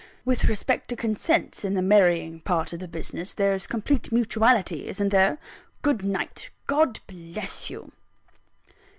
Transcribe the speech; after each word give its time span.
With 0.25 0.45
respect 0.45 0.87
to 0.89 0.95
consents, 0.95 1.63
in 1.63 1.75
the 1.75 1.81
marrying 1.83 2.39
part 2.39 2.73
of 2.73 2.79
the 2.79 2.87
business, 2.87 3.35
there's 3.35 3.67
complete 3.67 4.11
mutuality 4.11 4.87
isn't 4.87 5.09
there? 5.09 5.37
Good 5.83 6.03
night: 6.03 6.49
God 6.65 6.99
bless 7.05 7.69
you!" 7.69 7.91